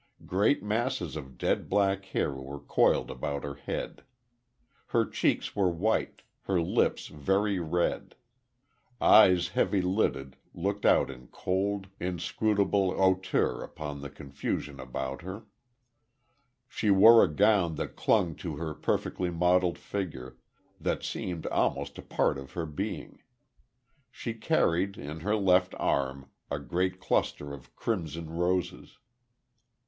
[0.25, 4.01] Great masses of dead black hair were coiled about her head.
[4.87, 8.15] Her cheeks were white; her lips very red.
[8.99, 15.43] Eyes heavy lidded looked out in cold, inscrutable hauteur upon the confusion about her.
[16.67, 20.35] She wore a gown that clung to her perfectly modelled figure
[20.79, 23.21] that seemed almost a part of her being.
[24.09, 28.97] She carried, in her left arm, a great cluster of crimson roses.